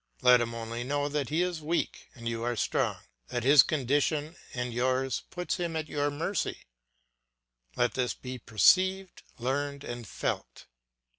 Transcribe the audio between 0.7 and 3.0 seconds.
know that he is weak and you are strong,